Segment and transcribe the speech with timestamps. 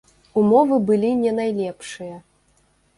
[0.41, 2.21] Умовы былі не найлепшыя.